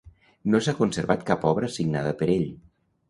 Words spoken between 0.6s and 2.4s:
s'ha conservat cap obra signada per